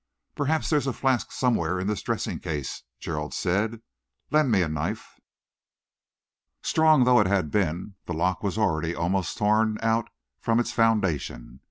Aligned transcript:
"Perhaps 0.33 0.71
there's 0.71 0.87
a 0.87 0.93
flask 0.93 1.31
somewhere 1.31 1.79
in 1.79 1.85
this 1.85 2.01
dressing 2.01 2.39
case," 2.39 2.81
Gerald 2.99 3.35
said. 3.35 3.83
"Lend 4.31 4.49
me 4.49 4.63
a 4.63 4.67
knife." 4.67 5.19
Strong 6.63 7.03
though 7.03 7.19
it 7.19 7.27
had 7.27 7.51
been, 7.51 7.93
the 8.07 8.13
lock 8.13 8.41
was 8.41 8.57
already 8.57 8.95
almost 8.95 9.37
torn 9.37 9.77
out 9.83 10.09
from 10.39 10.59
its 10.59 10.71
foundation. 10.71 11.59